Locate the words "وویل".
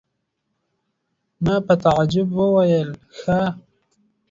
2.39-2.89